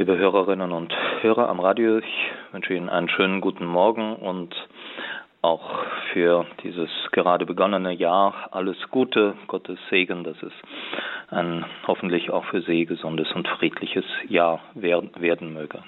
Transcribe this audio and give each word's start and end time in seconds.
Liebe 0.00 0.16
Hörerinnen 0.16 0.72
und 0.72 0.94
Hörer 1.20 1.50
am 1.50 1.60
Radio, 1.60 1.98
ich 1.98 2.30
wünsche 2.52 2.72
Ihnen 2.72 2.88
einen 2.88 3.10
schönen 3.10 3.42
guten 3.42 3.66
Morgen 3.66 4.16
und 4.16 4.56
auch 5.42 5.84
für 6.10 6.46
dieses 6.62 6.88
gerade 7.12 7.44
begonnene 7.44 7.92
Jahr 7.92 8.48
alles 8.50 8.78
Gute, 8.90 9.34
Gottes 9.46 9.78
Segen, 9.90 10.24
dass 10.24 10.42
es 10.42 10.54
ein 11.28 11.66
hoffentlich 11.86 12.30
auch 12.30 12.46
für 12.46 12.62
Sie 12.62 12.86
gesundes 12.86 13.30
und 13.32 13.46
friedliches 13.46 14.06
Jahr 14.26 14.62
werden 14.72 15.52
möge. 15.52 15.82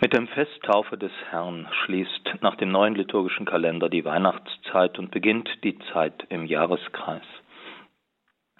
Mit 0.00 0.16
dem 0.16 0.28
Festtaufe 0.28 0.96
des 0.96 1.10
Herrn 1.30 1.66
schließt 1.84 2.42
nach 2.42 2.54
dem 2.54 2.70
neuen 2.70 2.94
liturgischen 2.94 3.44
Kalender 3.44 3.88
die 3.88 4.04
Weihnachtszeit 4.04 5.00
und 5.00 5.10
beginnt 5.10 5.50
die 5.64 5.80
Zeit 5.92 6.26
im 6.28 6.46
Jahreskreis. 6.46 7.26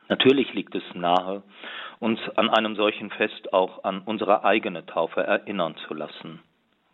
Natürlich 0.08 0.52
liegt 0.54 0.74
es 0.74 0.82
nahe, 0.94 1.44
uns 2.04 2.20
an 2.36 2.50
einem 2.50 2.76
solchen 2.76 3.08
Fest 3.08 3.54
auch 3.54 3.82
an 3.82 4.02
unsere 4.04 4.44
eigene 4.44 4.84
Taufe 4.84 5.22
erinnern 5.22 5.74
zu 5.88 5.94
lassen. 5.94 6.42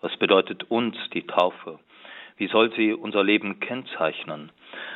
Was 0.01 0.17
bedeutet 0.19 0.71
uns 0.71 0.97
die 1.13 1.27
Taufe? 1.27 1.81
Wie 2.37 2.47
soll 2.47 2.73
sie 2.77 2.95
unser 2.95 3.25
Leben 3.25 3.59
kennzeichnen? 3.59 4.53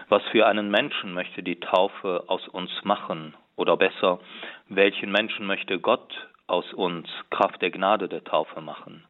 Was 0.09 0.23
für 0.30 0.47
einen 0.47 0.70
Menschen 0.70 1.15
möchte 1.15 1.42
die 1.42 1.59
Taufe 1.59 2.23
aus 2.29 2.47
uns 2.47 2.70
machen? 2.84 3.34
Oder 3.56 3.77
besser, 3.77 4.20
welchen 4.69 5.11
Menschen 5.11 5.47
möchte 5.47 5.80
Gott 5.80 6.28
aus 6.47 6.73
uns 6.73 7.09
Kraft 7.31 7.61
der 7.61 7.73
Gnade 7.73 8.09
der 8.09 8.23
Taufe 8.23 8.61
machen? 8.61 9.05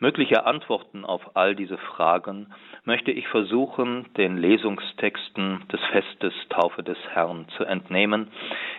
Mögliche 0.00 0.46
Antworten 0.46 1.04
auf 1.04 1.36
all 1.36 1.56
diese 1.56 1.76
Fragen 1.76 2.52
möchte 2.84 3.10
ich 3.10 3.26
versuchen, 3.28 4.06
den 4.16 4.38
Lesungstexten 4.38 5.66
des 5.72 5.80
Festes 5.90 6.32
Taufe 6.50 6.84
des 6.84 6.98
Herrn 7.10 7.46
zu 7.56 7.64
entnehmen, 7.64 8.28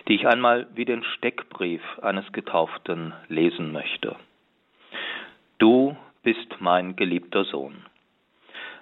die 0.08 0.14
ich 0.14 0.26
einmal 0.26 0.66
wie 0.74 0.86
den 0.86 1.04
Steckbrief 1.04 1.82
eines 2.00 2.32
Getauften 2.32 3.12
lesen 3.28 3.70
möchte. 3.70 4.16
Du 5.58 5.94
bist 6.22 6.56
mein 6.60 6.96
geliebter 6.96 7.44
Sohn. 7.44 7.84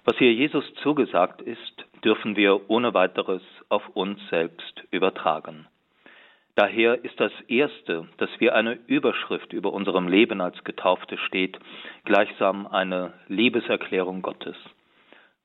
Was 0.05 0.17
hier 0.19 0.33
Jesus 0.33 0.64
zugesagt 0.83 1.42
ist, 1.42 1.86
dürfen 2.05 2.36
wir 2.36 2.70
ohne 2.70 2.95
weiteres 2.95 3.42
auf 3.69 3.83
uns 3.95 4.20
selbst 4.30 4.84
übertragen. 4.92 5.67
Daher 6.59 7.05
ist 7.05 7.20
das 7.20 7.31
Erste, 7.47 8.09
dass 8.17 8.31
wir 8.41 8.56
eine 8.56 8.81
Überschrift 8.89 9.53
über 9.53 9.73
unserem 9.73 10.09
Leben 10.09 10.41
als 10.41 10.64
Getaufte 10.64 11.17
steht, 11.17 11.56
gleichsam 12.05 12.67
eine 12.67 13.12
Liebeserklärung 13.28 14.23
Gottes. 14.23 14.56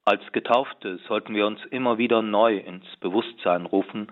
Als 0.06 0.24
Getaufte 0.32 0.98
sollten 1.08 1.36
wir 1.36 1.46
uns 1.46 1.64
immer 1.66 2.00
wieder 2.00 2.24
neu 2.24 2.58
ins 2.58 2.88
Bewusstsein 3.00 3.68
rufen, 3.68 4.12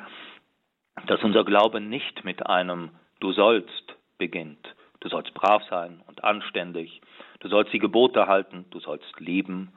dass 1.07 1.23
unser 1.23 1.43
Glaube 1.43 1.81
nicht 1.81 2.23
mit 2.23 2.45
einem 2.45 2.91
Du 3.19 3.31
sollst 3.31 3.95
beginnt. 4.19 4.75
Du 4.99 5.09
sollst 5.09 5.33
brav 5.33 5.63
sein 5.71 6.03
und 6.05 6.23
anständig, 6.23 7.01
du 7.39 7.47
sollst 7.47 7.73
die 7.73 7.79
Gebote 7.79 8.27
halten, 8.27 8.65
du 8.69 8.79
sollst 8.79 9.19
lieben, 9.19 9.73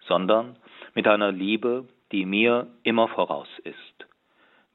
sondern 0.00 0.58
mit 0.92 1.08
einer 1.08 1.32
Liebe, 1.32 1.88
die 2.12 2.26
mir 2.26 2.66
immer 2.82 3.08
voraus 3.08 3.48
ist 3.64 3.95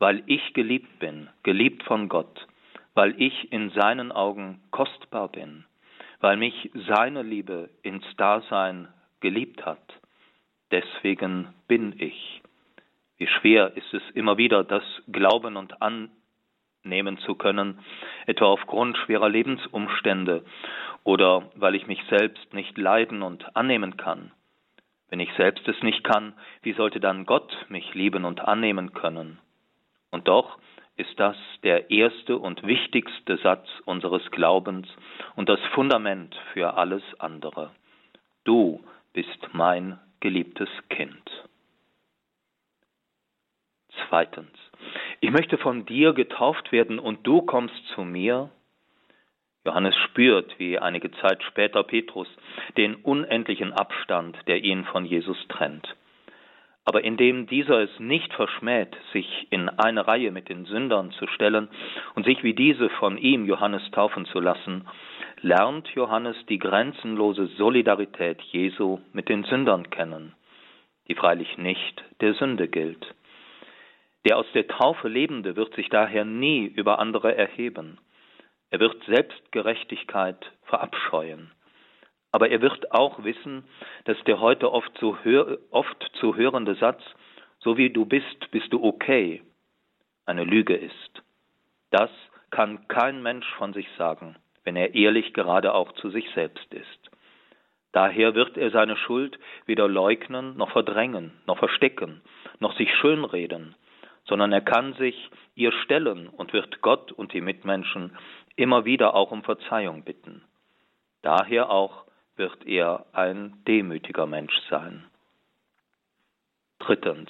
weil 0.01 0.23
ich 0.25 0.53
geliebt 0.55 0.97
bin, 0.97 1.29
geliebt 1.43 1.83
von 1.83 2.09
Gott, 2.09 2.47
weil 2.95 3.13
ich 3.21 3.53
in 3.53 3.69
seinen 3.69 4.11
Augen 4.11 4.59
kostbar 4.71 5.27
bin, 5.27 5.63
weil 6.21 6.37
mich 6.37 6.71
seine 6.87 7.21
Liebe 7.21 7.69
ins 7.83 8.03
Dasein 8.17 8.87
geliebt 9.19 9.63
hat. 9.63 9.93
Deswegen 10.71 11.53
bin 11.67 11.93
ich. 11.99 12.41
Wie 13.17 13.27
schwer 13.27 13.77
ist 13.77 13.93
es 13.93 14.01
immer 14.15 14.39
wieder, 14.39 14.63
das 14.63 14.83
Glauben 15.11 15.55
und 15.55 15.75
annehmen 15.83 17.19
zu 17.19 17.35
können, 17.35 17.77
etwa 18.25 18.45
aufgrund 18.45 18.97
schwerer 18.97 19.29
Lebensumstände 19.29 20.43
oder 21.03 21.51
weil 21.53 21.75
ich 21.75 21.85
mich 21.85 22.01
selbst 22.09 22.55
nicht 22.55 22.75
leiden 22.75 23.21
und 23.21 23.55
annehmen 23.55 23.97
kann. 23.97 24.31
Wenn 25.09 25.19
ich 25.19 25.31
selbst 25.33 25.67
es 25.67 25.79
nicht 25.83 26.03
kann, 26.03 26.33
wie 26.63 26.73
sollte 26.73 26.99
dann 26.99 27.27
Gott 27.27 27.55
mich 27.69 27.93
lieben 27.93 28.25
und 28.25 28.39
annehmen 28.39 28.93
können? 28.93 29.37
Und 30.11 30.27
doch 30.27 30.59
ist 30.97 31.19
das 31.19 31.37
der 31.63 31.89
erste 31.89 32.37
und 32.37 32.63
wichtigste 32.63 33.37
Satz 33.37 33.67
unseres 33.85 34.29
Glaubens 34.31 34.87
und 35.35 35.49
das 35.49 35.59
Fundament 35.73 36.35
für 36.53 36.75
alles 36.75 37.03
andere. 37.19 37.71
Du 38.43 38.83
bist 39.13 39.53
mein 39.53 39.99
geliebtes 40.19 40.69
Kind. 40.89 41.29
Zweitens, 44.07 44.51
ich 45.21 45.31
möchte 45.31 45.57
von 45.57 45.85
dir 45.85 46.13
getauft 46.13 46.71
werden 46.71 46.99
und 46.99 47.25
du 47.25 47.41
kommst 47.41 47.85
zu 47.95 48.01
mir. 48.01 48.49
Johannes 49.65 49.95
spürt, 49.95 50.57
wie 50.59 50.79
einige 50.79 51.11
Zeit 51.11 51.43
später 51.43 51.83
Petrus, 51.83 52.27
den 52.77 52.95
unendlichen 52.95 53.73
Abstand, 53.73 54.37
der 54.47 54.63
ihn 54.63 54.85
von 54.85 55.05
Jesus 55.05 55.37
trennt. 55.49 55.95
Aber 56.83 57.03
indem 57.03 57.45
dieser 57.45 57.81
es 57.81 57.99
nicht 57.99 58.33
verschmäht, 58.33 58.95
sich 59.13 59.47
in 59.51 59.69
eine 59.69 60.07
Reihe 60.07 60.31
mit 60.31 60.49
den 60.49 60.65
Sündern 60.65 61.11
zu 61.11 61.27
stellen 61.27 61.69
und 62.15 62.25
sich 62.25 62.43
wie 62.43 62.55
diese 62.55 62.89
von 62.89 63.17
ihm 63.17 63.45
Johannes 63.45 63.83
taufen 63.91 64.25
zu 64.25 64.39
lassen, 64.39 64.87
lernt 65.41 65.87
Johannes 65.89 66.35
die 66.47 66.57
grenzenlose 66.57 67.47
Solidarität 67.57 68.41
Jesu 68.41 68.99
mit 69.13 69.29
den 69.29 69.43
Sündern 69.43 69.89
kennen, 69.89 70.33
die 71.07 71.15
freilich 71.15 71.57
nicht 71.57 72.03
der 72.19 72.33
Sünde 72.33 72.67
gilt. 72.67 73.05
Der 74.25 74.37
aus 74.37 74.45
der 74.53 74.67
Taufe 74.67 75.07
Lebende 75.07 75.55
wird 75.55 75.73
sich 75.75 75.89
daher 75.89 76.25
nie 76.25 76.65
über 76.65 76.99
andere 76.99 77.35
erheben. 77.35 77.99
Er 78.69 78.79
wird 78.79 79.03
Selbstgerechtigkeit 79.05 80.51
verabscheuen. 80.63 81.51
Aber 82.31 82.49
er 82.49 82.61
wird 82.61 82.91
auch 82.91 83.23
wissen, 83.23 83.63
dass 84.05 84.17
der 84.25 84.39
heute 84.39 84.71
oft 84.71 84.97
zu, 84.97 85.17
hör, 85.23 85.57
oft 85.69 86.11
zu 86.13 86.35
hörende 86.35 86.75
Satz, 86.75 87.01
so 87.59 87.77
wie 87.77 87.89
du 87.89 88.05
bist, 88.05 88.51
bist 88.51 88.71
du 88.71 88.83
okay, 88.83 89.41
eine 90.25 90.43
Lüge 90.43 90.75
ist. 90.75 91.23
Das 91.91 92.09
kann 92.49 92.87
kein 92.87 93.21
Mensch 93.21 93.47
von 93.55 93.73
sich 93.73 93.87
sagen, 93.97 94.37
wenn 94.63 94.75
er 94.75 94.95
ehrlich 94.95 95.33
gerade 95.33 95.73
auch 95.73 95.91
zu 95.93 96.09
sich 96.09 96.29
selbst 96.33 96.73
ist. 96.73 97.11
Daher 97.91 98.35
wird 98.35 98.57
er 98.57 98.71
seine 98.71 98.95
Schuld 98.95 99.37
weder 99.65 99.87
leugnen, 99.87 100.55
noch 100.55 100.71
verdrängen, 100.71 101.33
noch 101.45 101.57
verstecken, 101.57 102.21
noch 102.59 102.75
sich 102.77 102.93
schönreden, 102.95 103.75
sondern 104.23 104.53
er 104.53 104.61
kann 104.61 104.93
sich 104.93 105.29
ihr 105.55 105.73
stellen 105.83 106.27
und 106.27 106.53
wird 106.53 106.81
Gott 106.81 107.11
und 107.11 107.33
die 107.33 107.41
Mitmenschen 107.41 108.15
immer 108.55 108.85
wieder 108.85 109.13
auch 109.13 109.31
um 109.31 109.43
Verzeihung 109.43 110.03
bitten. 110.03 110.41
Daher 111.21 111.69
auch 111.69 112.05
wird 112.41 112.65
er 112.65 113.05
ein 113.13 113.53
demütiger 113.67 114.25
Mensch 114.25 114.57
sein. 114.67 115.05
Drittens. 116.79 117.29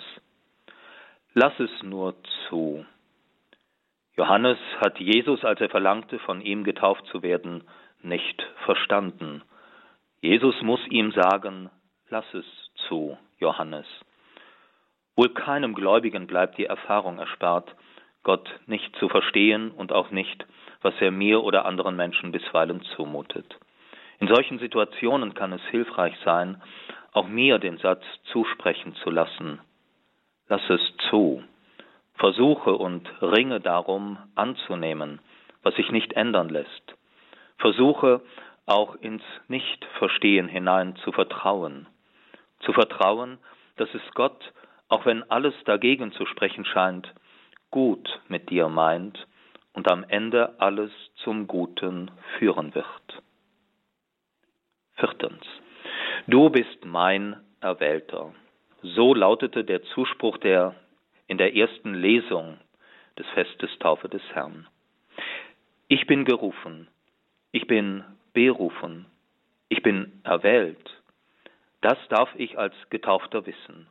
Lass 1.34 1.52
es 1.60 1.84
nur 1.84 2.16
zu. 2.48 2.86
Johannes 4.16 4.58
hat 4.80 4.98
Jesus, 5.00 5.44
als 5.44 5.60
er 5.60 5.70
verlangte, 5.70 6.18
von 6.20 6.40
ihm 6.40 6.64
getauft 6.64 7.06
zu 7.08 7.22
werden, 7.24 7.66
nicht 8.02 8.42
verstanden. 8.64 9.44
Jesus 10.22 10.56
muss 10.62 10.80
ihm 10.88 11.12
sagen, 11.12 11.70
lass 12.10 12.34
es 12.34 12.46
zu, 12.88 13.18
Johannes. 13.38 13.88
Wohl 15.18 15.34
keinem 15.34 15.76
Gläubigen 15.76 16.26
bleibt 16.26 16.58
die 16.58 16.68
Erfahrung 16.68 17.20
erspart, 17.20 17.76
Gott 18.24 18.48
nicht 18.66 18.96
zu 18.96 19.10
verstehen 19.10 19.72
und 19.72 19.92
auch 19.92 20.12
nicht, 20.12 20.46
was 20.82 20.94
er 21.02 21.12
mir 21.12 21.44
oder 21.44 21.66
anderen 21.66 21.98
Menschen 21.98 22.32
bisweilen 22.32 22.82
zumutet. 22.96 23.60
In 24.22 24.28
solchen 24.28 24.60
Situationen 24.60 25.34
kann 25.34 25.52
es 25.52 25.64
hilfreich 25.72 26.16
sein, 26.24 26.62
auch 27.12 27.28
mir 27.28 27.58
den 27.58 27.80
Satz 27.80 28.04
zusprechen 28.32 28.94
zu 29.04 29.10
lassen. 29.10 29.60
Lass 30.48 30.62
es 30.70 30.80
zu. 31.10 31.44
Versuche 32.14 32.76
und 32.76 33.10
ringe 33.20 33.60
darum 33.60 34.20
anzunehmen, 34.36 35.20
was 35.64 35.74
sich 35.74 35.90
nicht 35.90 36.14
ändern 36.14 36.50
lässt. 36.50 36.96
Versuche 37.58 38.22
auch 38.68 38.94
ins 38.96 39.24
Nichtverstehen 39.48 40.48
hinein 40.48 40.96
zu 40.98 41.12
vertrauen. 41.12 41.88
Zu 42.60 42.74
vertrauen, 42.74 43.40
dass 43.78 43.90
es 43.96 44.04
Gott, 44.14 44.54
auch 44.88 45.04
wenn 45.08 45.24
alles 45.32 45.56
dagegen 45.66 46.12
zu 46.12 46.28
sprechen 46.28 46.64
scheint, 46.66 47.12
gut 47.72 48.22
mit 48.28 48.52
dir 48.52 48.70
meint 48.70 49.26
und 49.74 49.92
am 49.92 50.04
Ende 50.08 50.60
alles 50.60 50.92
zum 51.24 51.48
Guten 51.48 52.12
führen 52.38 52.76
wird. 52.76 53.24
Viertens. 55.02 55.44
Du 56.28 56.52
bist 56.52 56.86
mein 56.86 57.36
Erwählter. 57.60 58.36
So 58.84 59.16
lautete 59.16 59.64
der 59.64 59.82
Zuspruch 59.82 60.38
der 60.38 60.76
in 61.26 61.40
der 61.40 61.56
ersten 61.56 61.96
Lesung 61.96 62.60
des 63.18 63.26
Festes 63.34 63.72
Taufe 63.80 64.10
des 64.10 64.22
Herrn. 64.34 64.68
Ich 65.88 66.06
bin 66.06 66.24
gerufen, 66.24 66.88
ich 67.52 67.66
bin 67.66 68.04
berufen, 68.34 69.08
ich 69.70 69.82
bin 69.82 70.22
erwählt. 70.24 71.02
Das 71.82 71.98
darf 72.10 72.30
ich 72.36 72.60
als 72.60 72.76
Getaufter 72.92 73.48
wissen. 73.48 73.88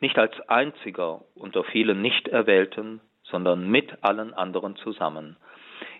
Nicht 0.00 0.18
als 0.18 0.38
einziger 0.50 1.22
unter 1.34 1.64
vielen 1.64 2.02
Nicht-Erwählten, 2.02 3.00
sondern 3.22 3.70
mit 3.70 4.04
allen 4.04 4.34
anderen 4.34 4.76
zusammen. 4.76 5.38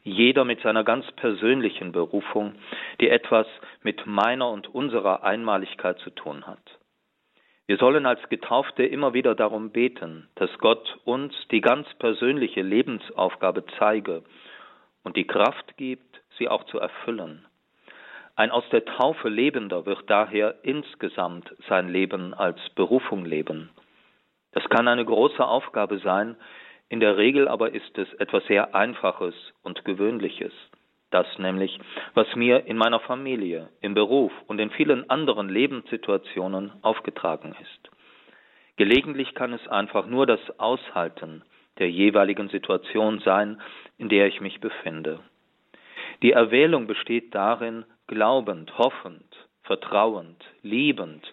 Jeder 0.03 0.45
mit 0.45 0.61
seiner 0.63 0.85
ganz 0.85 1.11
persönlichen 1.13 1.93
Berufung, 1.93 2.55
die 3.01 3.09
etwas 3.09 3.47
mit 3.83 4.07
meiner 4.07 4.51
und 4.51 4.75
unserer 4.75 5.23
Einmaligkeit 5.23 5.99
zu 6.01 6.11
tun 6.11 6.47
hat. 6.47 6.79
Wir 7.67 7.77
sollen 7.77 8.07
als 8.07 8.21
Getaufte 8.29 8.85
immer 8.85 9.15
wieder 9.15 9.35
darum 9.35 9.71
beten, 9.71 10.29
dass 10.35 10.51
Gott 10.59 10.99
uns 11.05 11.33
die 11.51 11.61
ganz 11.61 11.87
persönliche 11.95 12.63
Lebensaufgabe 12.63 13.65
zeige 13.79 14.25
und 15.05 15.17
die 15.17 15.27
Kraft 15.27 15.77
gibt, 15.77 16.21
sie 16.39 16.49
auch 16.49 16.65
zu 16.65 16.79
erfüllen. 16.79 17.47
Ein 18.35 18.51
aus 18.51 18.65
der 18.73 18.85
Taufe 18.85 19.29
Lebender 19.29 19.87
wird 19.87 20.03
daher 20.09 20.57
insgesamt 20.63 21.55
sein 21.69 21.89
Leben 21.89 22.35
als 22.35 22.59
Berufung 22.75 23.25
leben. 23.25 23.71
Das 24.53 24.69
kann 24.69 24.89
eine 24.89 25.05
große 25.05 25.47
Aufgabe 25.47 25.99
sein, 25.99 26.37
in 26.93 27.01
der 27.01 27.17
Regel 27.17 27.49
aber 27.49 27.73
ist 27.73 27.97
es 27.97 28.13
etwas 28.21 28.45
sehr 28.49 28.75
Einfaches 28.75 29.35
und 29.63 29.83
Gewöhnliches. 29.87 30.53
Das 31.11 31.27
nämlich, 31.39 31.81
was 32.13 32.27
mir 32.37 32.67
in 32.67 32.77
meiner 32.77 33.01
Familie, 33.01 33.71
im 33.81 33.95
Beruf 33.95 34.31
und 34.47 34.59
in 34.59 34.69
vielen 34.69 35.09
anderen 35.09 35.49
Lebenssituationen 35.49 36.71
aufgetragen 36.83 37.57
ist. 37.63 37.91
Gelegentlich 38.77 39.35
kann 39.35 39.55
es 39.55 39.67
einfach 39.69 40.05
nur 40.05 40.27
das 40.27 40.41
Aushalten 40.59 41.43
der 41.79 41.91
jeweiligen 41.91 42.51
Situation 42.51 43.21
sein, 43.21 43.59
in 43.97 44.11
der 44.11 44.27
ich 44.27 44.43
mich 44.43 44.61
befinde. 44.61 45.21
Die 46.21 46.33
Erwählung 46.33 46.87
besteht 46.87 47.35
darin, 47.35 47.87
glaubend, 48.07 48.77
hoffend, 48.77 49.25
vertrauend, 49.63 50.45
liebend 50.61 51.25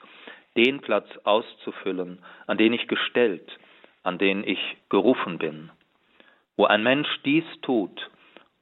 den 0.56 0.80
Platz 0.80 1.10
auszufüllen, 1.26 2.24
an 2.48 2.58
den 2.58 2.72
ich 2.72 2.88
gestellt, 2.88 3.60
an 4.04 4.18
den 4.18 4.44
ich 4.44 4.78
gerufen 4.90 5.38
bin. 5.38 5.72
Wo 6.58 6.66
ein 6.66 6.84
Mensch 6.84 7.10
dies 7.24 7.46
tut, 7.62 8.10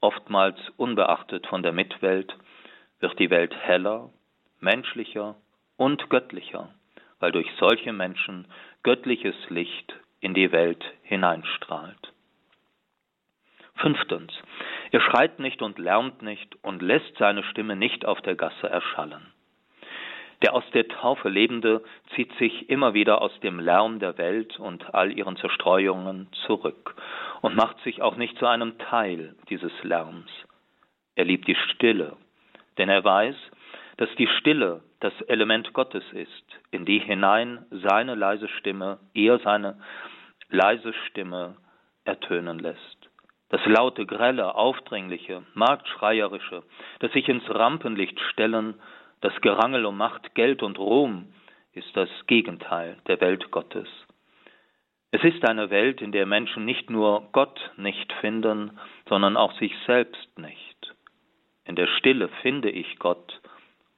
oftmals 0.01 0.57
unbeachtet 0.77 1.47
von 1.47 1.63
der 1.63 1.73
Mitwelt, 1.73 2.35
wird 2.99 3.17
die 3.19 3.29
Welt 3.29 3.55
heller, 3.55 4.09
menschlicher 4.59 5.35
und 5.77 6.09
göttlicher, 6.09 6.73
weil 7.19 7.31
durch 7.31 7.47
solche 7.59 7.93
Menschen 7.93 8.47
göttliches 8.83 9.35
Licht 9.49 9.95
in 10.19 10.33
die 10.33 10.51
Welt 10.51 10.83
hineinstrahlt. 11.03 12.13
Fünftens. 13.75 14.33
Er 14.91 15.01
schreit 15.01 15.39
nicht 15.39 15.61
und 15.61 15.77
lärmt 15.77 16.21
nicht 16.21 16.55
und 16.63 16.81
lässt 16.81 17.15
seine 17.17 17.43
Stimme 17.43 17.75
nicht 17.75 18.05
auf 18.05 18.21
der 18.21 18.35
Gasse 18.35 18.67
erschallen. 18.67 19.33
Der 20.43 20.53
aus 20.53 20.63
der 20.73 20.87
Taufe 20.87 21.29
Lebende 21.29 21.83
zieht 22.15 22.31
sich 22.37 22.69
immer 22.69 22.93
wieder 22.93 23.21
aus 23.21 23.31
dem 23.39 23.59
Lärm 23.59 23.99
der 23.99 24.17
Welt 24.17 24.59
und 24.59 24.93
all 24.93 25.11
ihren 25.11 25.35
Zerstreuungen 25.37 26.27
zurück 26.45 26.95
und 27.41 27.55
macht 27.55 27.79
sich 27.81 28.01
auch 28.01 28.17
nicht 28.17 28.37
zu 28.37 28.45
einem 28.45 28.77
Teil 28.77 29.35
dieses 29.49 29.71
Lärms. 29.83 30.29
Er 31.15 31.25
liebt 31.25 31.47
die 31.47 31.55
Stille, 31.55 32.17
denn 32.77 32.89
er 32.89 33.03
weiß, 33.03 33.35
dass 33.97 34.09
die 34.17 34.27
Stille 34.39 34.83
das 34.99 35.13
Element 35.21 35.73
Gottes 35.73 36.03
ist, 36.13 36.45
in 36.69 36.85
die 36.85 36.99
hinein 36.99 37.65
seine 37.71 38.13
leise 38.13 38.47
Stimme, 38.47 38.99
er 39.15 39.39
seine 39.39 39.79
leise 40.49 40.93
Stimme 41.07 41.57
ertönen 42.05 42.59
lässt. 42.59 43.09
Das 43.49 43.65
laute, 43.65 44.05
grelle, 44.05 44.55
aufdringliche, 44.55 45.43
marktschreierische, 45.53 46.63
das 46.99 47.11
sich 47.13 47.27
ins 47.29 47.49
Rampenlicht 47.49 48.19
stellen, 48.31 48.75
das 49.21 49.33
Gerangel 49.41 49.85
um 49.85 49.97
Macht, 49.97 50.35
Geld 50.35 50.63
und 50.63 50.77
Ruhm, 50.79 51.33
ist 51.73 51.95
das 51.95 52.09
Gegenteil 52.27 52.97
der 53.07 53.21
Welt 53.21 53.51
Gottes. 53.51 53.87
Es 55.11 55.23
ist 55.23 55.47
eine 55.47 55.69
Welt, 55.69 56.01
in 56.01 56.11
der 56.11 56.25
Menschen 56.25 56.65
nicht 56.65 56.89
nur 56.89 57.29
Gott 57.31 57.71
nicht 57.77 58.11
finden, 58.13 58.77
sondern 59.07 59.37
auch 59.37 59.53
sich 59.57 59.73
selbst 59.85 60.37
nicht. 60.37 60.93
In 61.65 61.75
der 61.75 61.87
Stille 61.97 62.29
finde 62.41 62.69
ich 62.69 62.99
Gott 62.99 63.41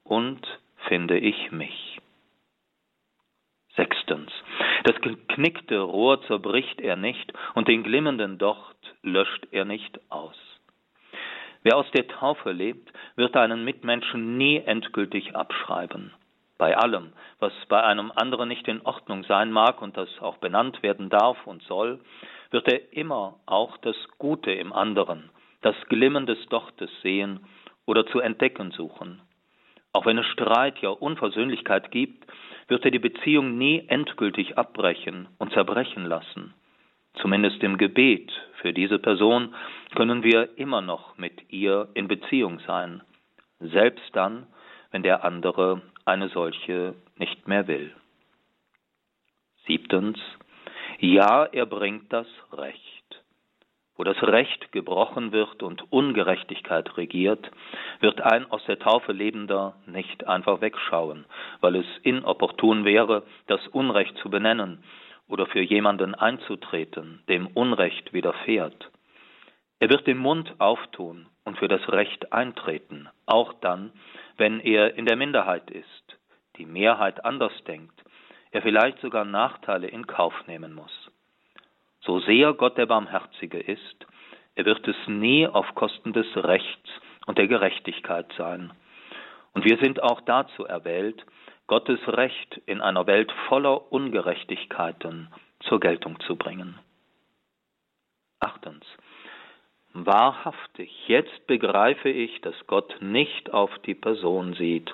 und 0.04 0.46
finde 0.88 1.18
ich 1.18 1.50
mich. 1.50 1.98
Sechstens. 3.76 4.32
Das 4.84 5.00
geknickte 5.00 5.80
Rohr 5.80 6.22
zerbricht 6.22 6.80
er 6.80 6.96
nicht 6.96 7.32
und 7.54 7.68
den 7.68 7.82
glimmenden 7.82 8.38
Docht 8.38 8.76
löscht 9.02 9.46
er 9.52 9.64
nicht 9.64 10.00
aus. 10.10 10.36
Wer 11.62 11.76
aus 11.76 11.90
der 11.92 12.08
Taufe 12.08 12.52
lebt, 12.52 12.90
wird 13.16 13.36
einen 13.36 13.64
Mitmenschen 13.64 14.38
nie 14.38 14.56
endgültig 14.58 15.36
abschreiben. 15.36 16.12
Bei 16.56 16.76
allem, 16.76 17.12
was 17.38 17.52
bei 17.68 17.82
einem 17.82 18.12
anderen 18.14 18.48
nicht 18.48 18.68
in 18.68 18.82
Ordnung 18.82 19.24
sein 19.24 19.50
mag 19.50 19.80
und 19.82 19.96
das 19.96 20.08
auch 20.20 20.38
benannt 20.38 20.82
werden 20.82 21.08
darf 21.08 21.46
und 21.46 21.62
soll, 21.62 22.00
wird 22.50 22.68
er 22.68 22.92
immer 22.92 23.36
auch 23.46 23.76
das 23.78 23.96
Gute 24.18 24.52
im 24.52 24.72
anderen, 24.72 25.30
das 25.62 25.74
Glimmen 25.88 26.26
des 26.26 26.38
Dochtes 26.48 26.90
sehen 27.02 27.40
oder 27.86 28.06
zu 28.06 28.20
entdecken 28.20 28.72
suchen. 28.72 29.20
Auch 29.92 30.06
wenn 30.06 30.18
es 30.18 30.26
Streit, 30.26 30.78
ja 30.80 30.90
Unversöhnlichkeit 30.90 31.90
gibt, 31.90 32.24
wird 32.68 32.84
er 32.84 32.90
die 32.90 32.98
Beziehung 32.98 33.58
nie 33.58 33.84
endgültig 33.88 34.56
abbrechen 34.56 35.28
und 35.38 35.52
zerbrechen 35.52 36.06
lassen. 36.06 36.54
Zumindest 37.14 37.62
im 37.62 37.76
Gebet 37.76 38.30
für 38.60 38.72
diese 38.72 38.98
Person 38.98 39.54
können 39.90 40.22
wir 40.22 40.58
immer 40.58 40.80
noch 40.80 41.16
mit 41.18 41.52
ihr 41.52 41.88
in 41.94 42.08
Beziehung 42.08 42.60
sein, 42.66 43.02
selbst 43.58 44.14
dann, 44.14 44.46
wenn 44.90 45.02
der 45.02 45.24
andere 45.24 45.82
eine 46.04 46.28
solche 46.28 46.94
nicht 47.16 47.46
mehr 47.46 47.66
will. 47.66 47.94
Siebtens. 49.66 50.18
Ja, 50.98 51.44
er 51.44 51.66
bringt 51.66 52.12
das 52.12 52.26
Recht. 52.52 52.80
Wo 53.96 54.04
das 54.04 54.22
Recht 54.22 54.72
gebrochen 54.72 55.30
wird 55.30 55.62
und 55.62 55.92
Ungerechtigkeit 55.92 56.96
regiert, 56.96 57.50
wird 58.00 58.22
ein 58.22 58.50
aus 58.50 58.64
der 58.64 58.78
Taufe 58.78 59.12
Lebender 59.12 59.74
nicht 59.86 60.26
einfach 60.26 60.62
wegschauen, 60.62 61.26
weil 61.60 61.76
es 61.76 61.86
inopportun 62.02 62.84
wäre, 62.84 63.24
das 63.46 63.66
Unrecht 63.68 64.16
zu 64.18 64.30
benennen 64.30 64.82
oder 65.28 65.46
für 65.46 65.60
jemanden 65.60 66.14
einzutreten, 66.14 67.22
dem 67.28 67.46
Unrecht 67.48 68.12
widerfährt. 68.12 68.90
Er 69.80 69.88
wird 69.88 70.06
den 70.06 70.18
Mund 70.18 70.54
auftun 70.58 71.26
und 71.44 71.58
für 71.58 71.66
das 71.66 71.88
Recht 71.88 72.32
eintreten, 72.34 73.08
auch 73.24 73.54
dann, 73.54 73.92
wenn 74.36 74.60
er 74.60 74.94
in 74.94 75.06
der 75.06 75.16
Minderheit 75.16 75.70
ist, 75.70 76.18
die 76.58 76.66
Mehrheit 76.66 77.24
anders 77.24 77.52
denkt, 77.66 77.98
er 78.50 78.60
vielleicht 78.60 79.00
sogar 79.00 79.24
Nachteile 79.24 79.88
in 79.88 80.06
Kauf 80.06 80.34
nehmen 80.46 80.74
muss. 80.74 80.92
So 82.02 82.20
sehr 82.20 82.52
Gott 82.52 82.76
der 82.76 82.86
Barmherzige 82.86 83.58
ist, 83.58 84.06
er 84.54 84.66
wird 84.66 84.86
es 84.86 84.96
nie 85.06 85.46
auf 85.46 85.74
Kosten 85.74 86.12
des 86.12 86.26
Rechts 86.36 86.90
und 87.26 87.38
der 87.38 87.48
Gerechtigkeit 87.48 88.30
sein. 88.36 88.72
Und 89.54 89.64
wir 89.64 89.78
sind 89.78 90.02
auch 90.02 90.20
dazu 90.20 90.66
erwählt, 90.66 91.24
Gottes 91.66 92.00
Recht 92.06 92.60
in 92.66 92.82
einer 92.82 93.06
Welt 93.06 93.32
voller 93.48 93.92
Ungerechtigkeiten 93.92 95.32
zur 95.60 95.80
Geltung 95.80 96.20
zu 96.20 96.36
bringen. 96.36 96.78
Achtens. 98.40 98.84
Wahrhaftig, 99.92 101.08
jetzt 101.08 101.46
begreife 101.48 102.08
ich, 102.08 102.40
dass 102.42 102.54
Gott 102.68 102.94
nicht 103.00 103.52
auf 103.52 103.76
die 103.80 103.94
Person 103.94 104.54
sieht, 104.54 104.92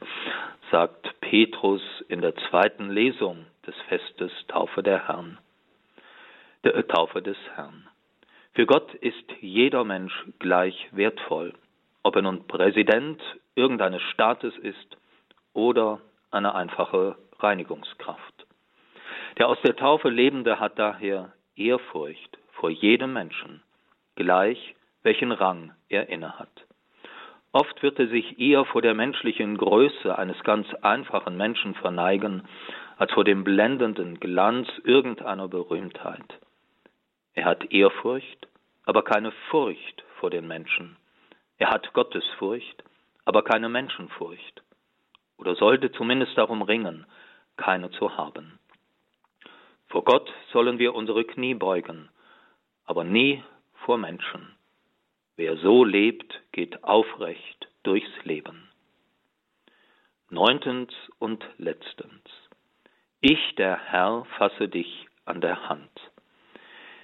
sagt 0.71 1.21
Petrus 1.21 1.83
in 2.09 2.23
der 2.23 2.35
zweiten 2.49 2.91
Lesung 2.91 3.45
des 3.67 3.75
Festes 3.89 4.33
Taufe 4.49 4.83
der 4.83 5.07
Herrn. 5.07 5.39
Der 6.65 6.75
äh, 6.77 6.83
Taufe 6.85 7.21
des 7.21 7.37
Herrn. 7.55 7.87
Für 8.55 8.65
Gott 8.65 8.95
ist 8.95 9.31
jeder 9.41 9.85
Mensch 9.85 10.15
gleich 10.39 10.89
wertvoll, 10.93 11.53
ob 12.03 12.17
er 12.17 12.23
nun 12.23 12.47
Präsident 12.47 13.21
irgendeines 13.55 14.01
Staates 14.15 14.57
ist 14.57 14.97
oder 15.53 16.01
eine 16.31 16.55
einfache 16.55 17.17
Reinigungskraft. 17.39 18.47
Der 19.39 19.49
aus 19.49 19.59
der 19.63 19.77
Taufe 19.77 20.09
Lebende 20.09 20.59
hat 20.59 20.79
daher 20.79 21.33
Ehrfurcht 21.55 22.39
vor 22.53 22.71
jedem 22.71 23.13
Menschen, 23.13 23.63
gleich 24.15 24.75
welchen 25.07 25.31
Rang 25.31 25.73
er 25.89 26.09
innehat. 26.09 26.51
Oft 27.53 27.81
wird 27.85 28.01
er 28.01 28.09
sich 28.09 28.41
eher 28.41 28.65
vor 28.65 28.83
der 28.83 28.93
menschlichen 28.93 29.57
Größe 29.57 30.19
eines 30.19 30.43
ganz 30.43 30.67
einfachen 30.83 31.37
Menschen 31.37 31.75
verneigen, 31.77 32.43
als 32.99 33.13
vor 33.13 33.23
dem 33.23 33.45
blendenden 33.45 34.19
Glanz 34.19 34.69
irgendeiner 34.83 35.47
Berühmtheit. 35.47 36.41
Er 37.35 37.45
hat 37.45 37.71
Ehrfurcht, 37.73 38.49
aber 38.85 39.05
keine 39.05 39.31
Furcht 39.49 40.03
vor 40.19 40.31
den 40.31 40.49
Menschen. 40.49 40.97
Er 41.57 41.71
hat 41.71 41.93
Gottesfurcht, 41.93 42.83
aber 43.25 43.45
keine 43.45 43.69
Menschenfurcht 43.69 44.65
oder 45.39 45.55
sollte 45.55 45.93
zumindest 45.93 46.37
darum 46.37 46.63
ringen, 46.63 47.07
keine 47.57 47.93
zu 47.93 48.17
haben. 48.17 48.59
Vor 49.87 50.03
Gott 50.03 50.33
sollen 50.53 50.81
wir 50.81 50.97
unsere 50.97 51.25
Knie 51.25 51.55
beugen, 51.55 52.09
aber 52.87 53.05
nie 53.05 53.45
vor 53.85 53.99
Menschen. 53.99 54.56
Wer 55.37 55.59
so 55.59 55.85
lebt, 55.85 56.41
geht 56.53 56.83
aufrecht 56.83 57.69
durchs 57.83 58.25
Leben. 58.25 58.71
Neuntens 60.31 60.95
und 61.19 61.45
letztens. 61.59 62.23
Ich, 63.21 63.55
der 63.57 63.79
Herr, 63.79 64.25
fasse 64.39 64.69
dich 64.69 65.07
an 65.27 65.43
der 65.43 65.69
Hand. 65.69 65.91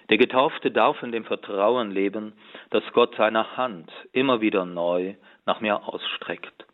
Der 0.09 0.17
Getaufte 0.17 0.71
darf 0.71 1.03
in 1.03 1.13
dem 1.13 1.25
Vertrauen 1.25 1.91
leben, 1.91 2.33
dass 2.71 2.83
Gott 2.93 3.15
seine 3.17 3.57
Hand 3.59 3.93
immer 4.13 4.41
wieder 4.41 4.65
neu 4.65 5.15
nach 5.45 5.61
mir 5.61 5.87
ausstreckt. 5.87 6.67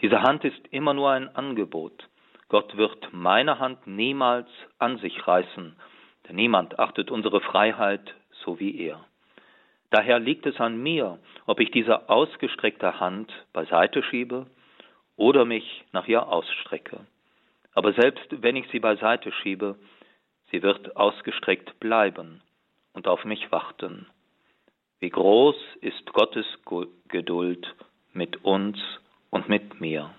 Diese 0.00 0.22
Hand 0.22 0.44
ist 0.44 0.66
immer 0.70 0.94
nur 0.94 1.10
ein 1.10 1.34
Angebot. 1.36 2.08
Gott 2.48 2.76
wird 2.76 3.12
meine 3.12 3.58
Hand 3.58 3.86
niemals 3.86 4.48
an 4.78 4.96
sich 4.98 5.26
reißen, 5.26 5.76
denn 6.26 6.36
niemand 6.36 6.78
achtet 6.78 7.10
unsere 7.10 7.42
Freiheit 7.42 8.14
so 8.44 8.58
wie 8.60 8.78
er. 8.80 9.04
Daher 9.96 10.18
liegt 10.18 10.44
es 10.44 10.60
an 10.60 10.76
mir, 10.82 11.18
ob 11.46 11.58
ich 11.58 11.70
diese 11.70 12.10
ausgestreckte 12.10 13.00
Hand 13.00 13.32
beiseite 13.54 14.02
schiebe 14.02 14.44
oder 15.16 15.46
mich 15.46 15.84
nach 15.92 16.06
ihr 16.06 16.28
ausstrecke. 16.28 17.06
Aber 17.72 17.94
selbst 17.94 18.42
wenn 18.42 18.56
ich 18.56 18.68
sie 18.68 18.78
beiseite 18.78 19.32
schiebe, 19.32 19.78
sie 20.50 20.62
wird 20.62 20.98
ausgestreckt 20.98 21.80
bleiben 21.80 22.42
und 22.92 23.08
auf 23.08 23.24
mich 23.24 23.50
warten. 23.50 24.06
Wie 25.00 25.08
groß 25.08 25.56
ist 25.80 26.12
Gottes 26.12 26.44
Geduld 27.08 27.66
mit 28.12 28.44
uns 28.44 28.78
und 29.30 29.48
mit 29.48 29.80
mir. 29.80 30.14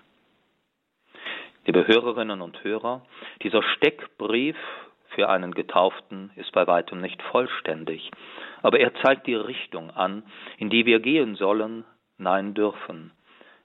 Liebe 1.66 1.86
Hörerinnen 1.86 2.40
und 2.40 2.64
Hörer, 2.64 3.06
dieser 3.44 3.62
Steckbrief 3.62 4.56
für 5.18 5.28
einen 5.28 5.52
Getauften 5.52 6.30
ist 6.36 6.52
bei 6.52 6.68
weitem 6.68 7.00
nicht 7.00 7.20
vollständig, 7.24 8.12
aber 8.62 8.78
er 8.78 8.94
zeigt 9.02 9.26
die 9.26 9.34
Richtung 9.34 9.90
an, 9.90 10.22
in 10.58 10.70
die 10.70 10.86
wir 10.86 11.00
gehen 11.00 11.34
sollen, 11.34 11.84
nein 12.18 12.54
dürfen. 12.54 13.10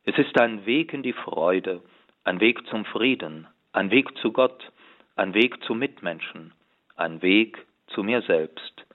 Es 0.03 0.17
ist 0.17 0.35
ein 0.41 0.65
Weg 0.65 0.93
in 0.93 1.03
die 1.03 1.13
Freude, 1.13 1.83
ein 2.23 2.39
Weg 2.39 2.65
zum 2.69 2.85
Frieden, 2.85 3.47
ein 3.71 3.91
Weg 3.91 4.17
zu 4.17 4.31
Gott, 4.31 4.71
ein 5.15 5.35
Weg 5.35 5.63
zu 5.65 5.75
Mitmenschen, 5.75 6.53
ein 6.95 7.21
Weg 7.21 7.63
zu 7.85 8.01
mir 8.01 8.23
selbst, 8.23 8.87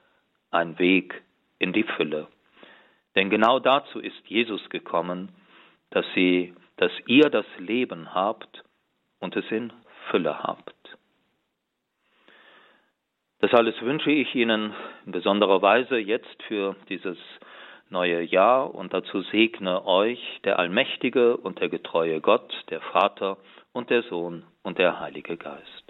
ein 0.51 0.77
Weg 0.79 1.23
in 1.59 1.71
die 1.71 1.83
Fülle. 1.83 2.27
Denn 3.15 3.29
genau 3.29 3.59
dazu 3.59 4.01
ist 4.01 4.27
Jesus 4.27 4.69
gekommen, 4.69 5.29
dass 5.91 6.05
sie, 6.13 6.53
dass 6.75 6.91
ihr 7.07 7.29
das 7.29 7.45
Leben 7.57 8.13
habt 8.13 8.65
und 9.19 9.37
es 9.37 9.49
in 9.49 9.71
Fülle 10.09 10.43
habt. 10.43 10.78
Das 13.39 13.53
alles 13.53 13.81
wünsche 13.81 14.11
ich 14.11 14.35
Ihnen 14.35 14.73
in 15.05 15.11
besonderer 15.13 15.61
Weise 15.61 15.97
jetzt 15.97 16.43
für 16.43 16.75
dieses 16.89 17.17
neue 17.89 18.21
Jahr 18.21 18.75
und 18.75 18.93
dazu 18.93 19.21
segne 19.21 19.85
euch 19.85 20.41
der 20.43 20.59
allmächtige 20.59 21.37
und 21.37 21.61
der 21.61 21.69
getreue 21.69 22.19
Gott, 22.19 22.53
der 22.69 22.81
Vater 22.81 23.37
und 23.71 23.89
der 23.89 24.03
Sohn 24.03 24.43
und 24.63 24.77
der 24.77 24.99
Heilige 24.99 25.37
Geist. 25.37 25.88